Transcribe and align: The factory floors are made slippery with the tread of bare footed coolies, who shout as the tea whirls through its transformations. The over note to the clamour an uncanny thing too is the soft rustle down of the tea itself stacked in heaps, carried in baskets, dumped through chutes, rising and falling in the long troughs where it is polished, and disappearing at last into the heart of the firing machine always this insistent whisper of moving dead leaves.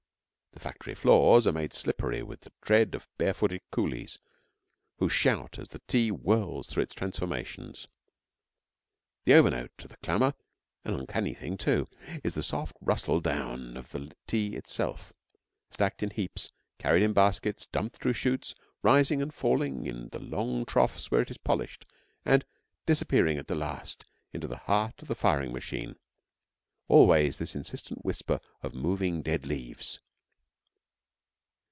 The 0.53 0.59
factory 0.71 0.93
floors 0.93 1.47
are 1.47 1.53
made 1.53 1.73
slippery 1.73 2.21
with 2.21 2.41
the 2.41 2.51
tread 2.61 2.93
of 2.93 3.07
bare 3.17 3.33
footed 3.33 3.61
coolies, 3.71 4.19
who 4.97 5.09
shout 5.09 5.57
as 5.57 5.69
the 5.69 5.81
tea 5.87 6.09
whirls 6.09 6.67
through 6.67 6.83
its 6.83 6.93
transformations. 6.93 7.87
The 9.23 9.33
over 9.33 9.49
note 9.49 9.71
to 9.77 9.87
the 9.87 9.95
clamour 9.97 10.35
an 10.83 10.93
uncanny 10.93 11.33
thing 11.33 11.57
too 11.57 11.87
is 12.23 12.35
the 12.35 12.43
soft 12.43 12.75
rustle 12.79 13.21
down 13.21 13.75
of 13.77 13.89
the 13.89 14.11
tea 14.27 14.55
itself 14.55 15.13
stacked 15.71 16.03
in 16.03 16.11
heaps, 16.11 16.51
carried 16.77 17.01
in 17.01 17.13
baskets, 17.13 17.65
dumped 17.65 17.95
through 17.97 18.13
chutes, 18.13 18.53
rising 18.83 19.19
and 19.19 19.33
falling 19.33 19.87
in 19.87 20.09
the 20.09 20.19
long 20.19 20.65
troughs 20.65 21.09
where 21.09 21.21
it 21.21 21.31
is 21.31 21.39
polished, 21.39 21.85
and 22.23 22.45
disappearing 22.85 23.37
at 23.37 23.49
last 23.49 24.05
into 24.33 24.47
the 24.47 24.57
heart 24.57 25.01
of 25.01 25.07
the 25.07 25.15
firing 25.15 25.53
machine 25.53 25.95
always 26.89 27.39
this 27.39 27.55
insistent 27.55 28.05
whisper 28.05 28.39
of 28.61 28.75
moving 28.75 29.21
dead 29.23 29.47
leaves. 29.47 29.99